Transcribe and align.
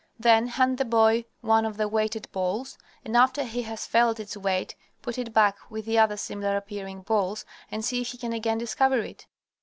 Then 0.17 0.47
hand 0.47 0.79
the 0.79 0.83
boy 0.85 1.25
one 1.41 1.63
of 1.63 1.77
the 1.77 1.87
weighted 1.87 2.27
balls, 2.31 2.75
and 3.05 3.15
after 3.15 3.43
he 3.43 3.61
has 3.69 3.85
felt 3.85 4.19
its 4.19 4.35
weight 4.35 4.73
put 5.03 5.19
it 5.19 5.31
back 5.31 5.69
with 5.69 5.85
the 5.85 5.99
other 5.99 6.17
similar 6.17 6.57
appearing 6.57 7.01
balls 7.03 7.45
and 7.69 7.85
see 7.85 8.01
if 8.01 8.07
he 8.07 8.17
can 8.17 8.33
again 8.33 8.57
discover 8.57 9.01
it. 9.03 9.27